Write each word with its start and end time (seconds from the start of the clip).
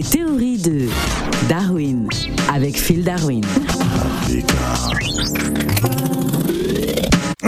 Les 0.00 0.06
théories 0.06 0.56
de 0.56 0.88
Darwin 1.46 2.08
avec 2.50 2.74
Phil 2.78 3.04
Darwin. 3.04 3.42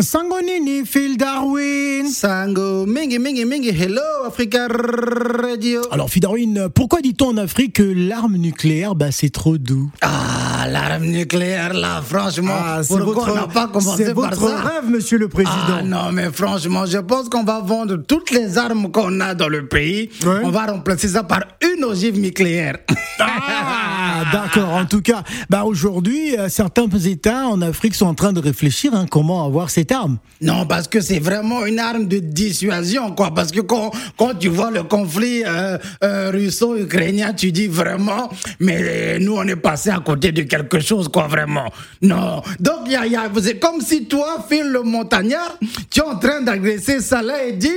Sango 0.02 0.42
nini 0.42 0.84
Phil 0.84 1.16
Darwin 1.16 2.08
Sango, 2.08 2.84
mingi, 2.84 3.18
mingi, 3.18 3.46
mingi, 3.46 3.70
hello 3.70 4.02
Africa 4.26 4.68
Radio. 4.68 5.80
Alors 5.90 6.10
Phil 6.10 6.20
Darwin, 6.20 6.68
pourquoi 6.74 7.00
dit-on 7.00 7.28
en 7.28 7.36
Afrique 7.38 7.76
que 7.76 7.82
l'arme 7.82 8.36
nucléaire, 8.36 8.94
bah, 8.94 9.12
c'est 9.12 9.30
trop 9.30 9.56
doux? 9.56 9.90
Ah, 10.02 10.61
l'arme 10.72 11.04
nucléaire 11.04 11.74
là, 11.74 12.00
franchement, 12.02 12.54
pourquoi 12.88 13.30
on 13.30 13.34
n'a 13.34 13.46
pas 13.46 13.68
commencé 13.68 14.06
c'est 14.06 14.14
par 14.14 14.30
votre 14.30 14.48
ça? 14.48 14.56
rêve, 14.62 14.90
monsieur 14.90 15.18
le 15.18 15.28
président. 15.28 15.52
Ah 15.80 15.82
non, 15.82 16.12
mais 16.12 16.30
franchement, 16.32 16.86
je 16.86 16.98
pense 16.98 17.28
qu'on 17.28 17.44
va 17.44 17.60
vendre 17.60 17.96
toutes 17.96 18.30
les 18.30 18.56
armes 18.58 18.90
qu'on 18.90 19.20
a 19.20 19.34
dans 19.34 19.48
le 19.48 19.66
pays. 19.66 20.10
Ouais. 20.24 20.40
On 20.42 20.50
va 20.50 20.66
remplacer 20.66 21.08
ça 21.08 21.22
par 21.22 21.40
une 21.76 21.84
ogive 21.84 22.18
nucléaire. 22.18 22.78
Ah, 23.18 24.01
d'accord. 24.32 24.70
En 24.74 24.84
tout 24.86 25.00
cas, 25.00 25.22
bah 25.50 25.64
aujourd'hui, 25.64 26.36
euh, 26.38 26.48
certains 26.48 26.86
États 26.88 27.46
en 27.46 27.60
Afrique 27.62 27.94
sont 27.94 28.06
en 28.06 28.14
train 28.14 28.32
de 28.32 28.40
réfléchir 28.40 28.94
hein, 28.94 29.06
comment 29.10 29.44
avoir 29.46 29.70
cette 29.70 29.92
arme. 29.92 30.18
Non, 30.40 30.66
parce 30.66 30.88
que 30.88 31.00
c'est 31.00 31.18
vraiment 31.20 31.64
une 31.66 31.78
arme 31.78 32.06
de 32.06 32.18
dissuasion, 32.18 33.12
quoi. 33.12 33.32
Parce 33.34 33.50
que 33.52 33.60
quand, 33.60 33.90
quand 34.16 34.34
tu 34.38 34.48
vois 34.48 34.70
le 34.70 34.82
conflit 34.82 35.42
euh, 35.46 35.78
euh, 36.04 36.30
russo-ukrainien, 36.32 37.32
tu 37.34 37.52
dis 37.52 37.66
vraiment, 37.68 38.30
mais 38.60 39.18
nous, 39.18 39.34
on 39.36 39.46
est 39.46 39.56
passé 39.56 39.90
à 39.90 40.00
côté 40.00 40.32
de 40.32 40.42
quelque 40.42 40.80
chose, 40.80 41.08
quoi, 41.08 41.26
vraiment. 41.28 41.70
Non. 42.00 42.42
Donc, 42.60 42.88
y 42.88 42.96
a, 42.96 43.06
y 43.06 43.16
a- 43.16 43.30
c'est 43.42 43.58
comme 43.58 43.80
si 43.80 44.06
toi, 44.06 44.44
Phil 44.48 44.66
le 44.70 44.82
montagnard, 44.82 45.58
tu 45.90 46.00
es 46.00 46.02
en 46.02 46.16
train 46.18 46.40
d'agresser 46.42 47.00
Salah 47.00 47.44
Eddin, 47.46 47.68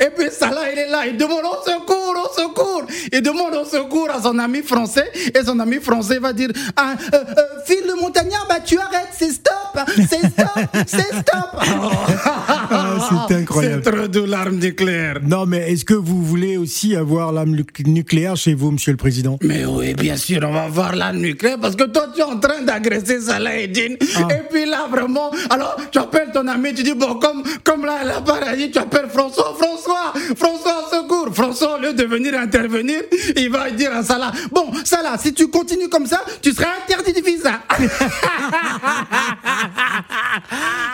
et 0.00 0.08
puis 0.16 0.26
Salah, 0.30 0.70
il 0.72 0.78
est 0.78 0.88
là, 0.88 1.06
il 1.06 1.16
demande 1.16 1.42
au 1.44 1.64
secours, 1.68 2.14
au 2.30 2.40
secours. 2.40 2.82
Il 3.12 3.22
demande 3.22 3.54
au 3.54 3.64
secours 3.64 4.08
à 4.10 4.22
son 4.22 4.38
ami 4.38 4.62
français, 4.62 5.10
et 5.34 5.44
son 5.44 5.58
ami 5.60 5.76
français 5.84 6.18
va 6.18 6.32
dire, 6.32 6.50
ah, 6.76 6.94
euh, 7.12 7.16
euh, 7.16 7.42
Phil 7.66 7.82
le 7.86 8.00
montagnard, 8.00 8.46
bah, 8.48 8.56
tu 8.64 8.78
arrêtes, 8.78 9.08
c'est 9.16 9.30
stop, 9.30 9.78
c'est 9.96 10.26
stop, 10.28 10.86
c'est 10.86 11.14
stop. 11.20 11.50
Ah, 12.76 13.26
c'est 13.28 13.34
incroyable. 13.36 13.82
C'est 13.84 13.90
trop 13.92 14.08
de 14.08 14.20
l'arme 14.20 14.56
nucléaire. 14.56 15.18
Non, 15.22 15.46
mais 15.46 15.70
est-ce 15.72 15.84
que 15.84 15.94
vous 15.94 16.22
voulez 16.24 16.56
aussi 16.56 16.96
avoir 16.96 17.30
l'arme 17.32 17.50
nu- 17.50 17.64
nucléaire 17.86 18.36
chez 18.36 18.54
vous, 18.54 18.70
monsieur 18.70 18.92
le 18.92 18.96
président? 18.96 19.38
Mais 19.42 19.64
oui, 19.64 19.94
bien 19.94 20.16
sûr, 20.16 20.40
on 20.42 20.52
va 20.52 20.66
voir 20.68 20.96
l'arme 20.96 21.18
nucléaire 21.18 21.58
parce 21.60 21.76
que 21.76 21.84
toi, 21.84 22.06
tu 22.14 22.20
es 22.20 22.24
en 22.24 22.38
train 22.38 22.62
d'agresser 22.62 23.20
Salah 23.20 23.58
Eddin. 23.60 23.94
Ah. 24.16 24.28
Et 24.32 24.42
puis 24.50 24.64
là, 24.66 24.86
vraiment, 24.90 25.30
alors 25.50 25.76
tu 25.90 25.98
appelles 25.98 26.30
ton 26.32 26.46
ami, 26.48 26.74
tu 26.74 26.82
dis, 26.82 26.94
bon, 26.94 27.14
comme, 27.16 27.42
comme 27.62 27.84
là, 27.84 27.98
elle 28.02 28.10
a 28.10 28.20
pas 28.20 28.34
réagi, 28.34 28.70
tu 28.70 28.78
appelles 28.78 29.08
François, 29.12 29.54
François, 29.58 30.12
François, 30.36 30.88
secours. 30.90 31.28
François, 31.34 31.76
au 31.78 31.82
lieu 31.82 31.92
de 31.92 32.04
venir 32.04 32.34
intervenir, 32.38 33.00
il 33.36 33.50
va 33.50 33.70
dire 33.70 33.94
à 33.94 34.02
Salah, 34.02 34.32
bon, 34.50 34.66
Salah, 34.84 35.16
si 35.18 35.32
tu 35.34 35.48
continues 35.48 35.73
comme 35.90 36.06
ça, 36.06 36.22
tu 36.42 36.52
seras 36.52 36.68
interdit 36.82 37.12
de 37.12 37.24
visa. 37.24 37.60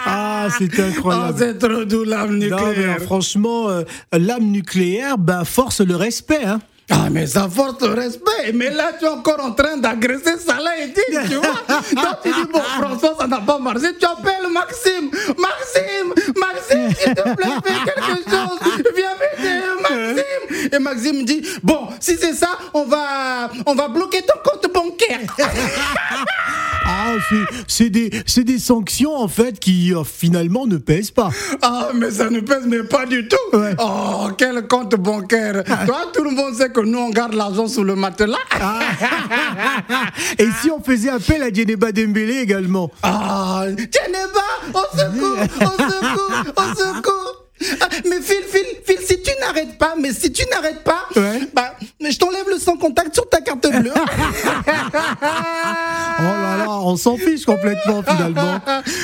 Ah, 0.06 0.48
c'est 0.56 0.68
Oh, 0.78 0.82
incroyable. 0.82 1.34
c'est 1.38 1.58
trop 1.58 1.84
doux, 1.84 2.04
non, 2.04 2.26
mais 2.28 2.46
nucléaire. 2.48 2.98
franchement, 3.02 3.68
euh, 3.68 3.82
l'arme 4.12 4.44
nucléaire, 4.44 5.18
bah, 5.18 5.42
force 5.44 5.80
le 5.80 5.96
respect. 5.96 6.44
Hein. 6.44 6.60
Ah, 6.92 7.08
mais 7.10 7.26
ça 7.26 7.48
force 7.48 7.80
le 7.82 7.94
respect. 7.94 8.52
Mais 8.54 8.70
là, 8.70 8.92
tu 8.98 9.04
es 9.04 9.08
encore 9.08 9.38
en 9.44 9.52
train 9.52 9.76
d'agresser 9.76 10.36
Salah 10.38 10.76
et 10.78 10.86
Dine, 10.88 11.20
tu 11.28 11.36
vois. 11.36 11.62
Donc, 11.94 12.16
tu 12.22 12.30
dis, 12.32 12.44
bon, 12.52 12.60
François, 12.60 13.14
ça 13.20 13.26
n'a 13.28 13.40
pas 13.40 13.58
marché. 13.58 13.94
Tu 13.98 14.04
appelles 14.04 14.48
Maxime. 14.52 15.10
Maxime, 15.38 16.14
Maxime, 16.36 16.94
s'il 16.98 17.14
te 17.14 17.22
plaît, 17.22 17.56
fais 17.64 17.74
quelque 17.84 18.30
chose. 18.30 18.58
Viens 18.96 19.14
m'aider, 19.20 19.60
Maxime. 19.82 20.68
Et 20.72 20.78
Maxime 20.80 21.24
dit, 21.24 21.46
bon, 21.62 21.88
si 22.00 22.16
c'est 22.16 22.34
ça, 22.34 22.58
on 22.74 22.84
va, 22.84 23.50
on 23.66 23.74
va 23.76 23.86
bloquer 23.88 24.22
ton 24.22 24.34
compte. 24.44 24.66
Ah, 26.92 27.14
c'est- 27.68 27.88
des, 27.90 28.10
c'est 28.26 28.42
des 28.44 28.58
sanctions, 28.58 29.14
en 29.16 29.28
fait, 29.28 29.58
qui 29.60 29.94
euh, 29.94 30.02
finalement 30.04 30.66
ne 30.66 30.76
pèsent 30.76 31.10
pas. 31.12 31.30
Ah, 31.62 31.88
mais 31.94 32.10
ça 32.10 32.28
ne 32.30 32.40
pèse 32.40 32.64
mais 32.66 32.82
pas 32.82 33.06
du 33.06 33.26
tout. 33.28 33.56
Ouais. 33.56 33.74
Oh, 33.78 34.28
quel 34.36 34.66
compte 34.66 34.94
bancaire. 34.96 35.62
Toi, 35.86 36.10
tout 36.12 36.24
le 36.24 36.30
monde 36.30 36.54
sait 36.54 36.70
que 36.70 36.80
nous, 36.80 36.98
on 36.98 37.10
garde 37.10 37.34
l'argent 37.34 37.68
sous 37.68 37.84
le 37.84 37.94
matelas. 37.94 38.38
Et 40.38 40.48
si 40.60 40.70
on 40.70 40.82
faisait 40.82 41.10
appel 41.10 41.42
à 41.42 41.52
Djeneba 41.52 41.92
Dembélé 41.92 42.38
également? 42.38 42.90
Ah, 43.02 43.64
Djeneba, 43.68 44.74
au 44.74 44.96
secours, 44.98 45.38
au 45.60 45.82
secours, 45.82 46.52
au 46.56 46.74
secours. 46.74 47.36
Ah, 47.78 47.88
mais 48.06 48.22
Phil, 48.22 48.38
Phil, 48.50 48.64
Phil, 48.86 48.96
si 49.06 49.20
tu 49.20 49.30
n'arrêtes 49.38 49.76
pas, 49.76 49.92
mais 50.00 50.14
si 50.14 50.32
tu 50.32 50.42
n'arrêtes 50.50 50.82
pas, 50.82 51.04
Ouais. 51.14 51.40
bah, 51.52 51.74
je 52.00 52.16
t'enlève 52.16 52.48
le 52.50 52.58
sans 52.58 52.78
contact 52.78 53.12
sur 53.14 53.28
ta 53.28 53.42
carte 53.42 53.68
bleue. 53.70 53.92
Oh 54.92 56.22
là 56.22 56.56
là, 56.58 56.66
on 56.82 56.96
s'en 56.96 57.16
fiche 57.16 57.44
complètement 57.44 58.02
finalement. 58.02 58.60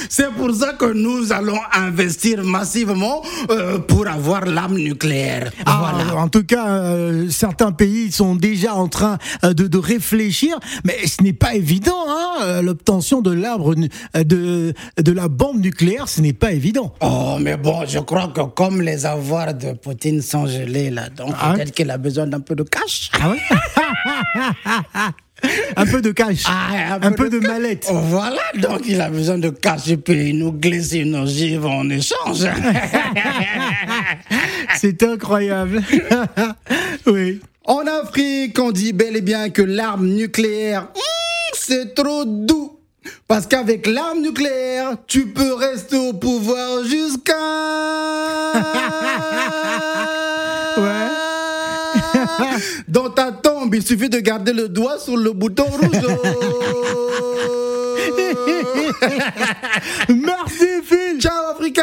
C'est 0.08 0.30
pour 0.32 0.54
ça 0.54 0.72
que 0.74 0.92
nous 0.92 1.32
allons 1.32 1.58
investir 1.72 2.44
massivement 2.44 3.22
euh, 3.50 3.78
pour 3.78 4.06
avoir 4.06 4.44
l'arme 4.44 4.76
nucléaire. 4.76 5.50
Ah, 5.64 5.78
Voilà. 5.94 6.16
En 6.20 6.28
tout 6.28 6.44
cas, 6.44 6.66
euh, 6.68 7.28
certains 7.30 7.72
pays 7.72 8.12
sont 8.12 8.34
déjà 8.36 8.74
en 8.74 8.88
train 8.88 9.18
euh, 9.44 9.54
de, 9.54 9.66
de 9.66 9.78
réfléchir, 9.78 10.58
mais 10.84 11.06
ce 11.06 11.22
n'est 11.22 11.32
pas 11.32 11.54
évident. 11.54 12.04
Hein, 12.08 12.60
L'obtention 12.62 13.22
de 13.22 13.32
l'arbre 13.32 13.74
de, 13.74 14.74
de 14.98 15.12
la 15.12 15.28
bombe 15.28 15.60
nucléaire, 15.60 16.08
ce 16.08 16.20
n'est 16.20 16.32
pas 16.34 16.52
évident. 16.52 16.92
Oh, 17.00 17.38
mais 17.40 17.56
bon, 17.56 17.84
je 17.86 17.98
crois 18.00 18.28
que 18.28 18.42
comme 18.42 18.82
les 18.82 19.06
avoirs 19.06 19.54
de 19.54 19.72
Poutine 19.72 20.20
sont 20.22 20.46
gelés 20.46 20.90
là, 20.90 21.08
donc 21.08 21.34
Ah. 21.40 21.54
peut-être 21.54 21.72
qu'il 21.72 21.90
a 21.90 21.98
besoin 21.98 22.26
d'un 22.26 22.40
peu 22.40 22.54
de 22.54 22.62
cash. 22.62 23.10
Ah 23.20 23.30
ouais? 23.30 23.38
Un 25.76 25.86
peu 25.86 26.00
de 26.00 26.12
cash, 26.12 26.44
Ah, 26.46 26.98
un, 27.02 27.12
peu, 27.12 27.28
de, 27.28 27.38
mallette. 27.38 27.86
Oh, 27.90 27.98
Voilà, 28.04 28.40
donc 28.56 28.82
il 28.86 29.00
a 29.00 29.10
besoin 29.10 29.38
de 29.38 29.50
cash 29.50 29.88
et 29.88 29.96
puis 29.96 30.30
il 30.30 30.38
nous 30.38 30.52
glisse 30.52 30.92
une 30.92 31.14
ogive 31.14 31.66
en 31.66 31.88
échange. 31.90 32.38
C'est 34.76 35.02
incroyable. 35.02 35.82
oui. 37.06 37.40
en 37.64 37.86
Afrique, 37.86 38.58
on 38.58 38.72
dit 38.72 38.92
bel 38.92 39.16
et 39.16 39.20
bien 39.20 39.50
que 39.50 39.62
l'arme 39.62 40.06
nucléaire, 40.06 40.82
hmm, 40.82 41.54
c'est 41.54 41.94
trop 41.94 42.24
doux. 42.24 42.72
Parce 43.28 43.46
qu'avec 43.46 43.86
l'arme 43.86 44.20
nucléaire, 44.20 44.96
tu 45.06 45.26
peux 45.26 45.54
rester 45.54 45.96
au 45.96 46.12
pouvoir 46.12 46.84
jusqu'à... 46.84 47.34
Dans 52.88 53.10
ta 53.10 53.32
tombe, 53.66 53.74
il 53.74 53.82
suffit 53.86 54.08
de 54.08 54.18
garder 54.18 54.52
le 54.52 54.68
doigt 54.68 54.98
sur 54.98 55.16
le 55.16 55.32
bouton 55.32 55.64
rouge. 55.64 56.02
Merci 60.08 60.68
Phil. 60.84 61.20
Ciao 61.20 61.50
Africa 61.50 61.75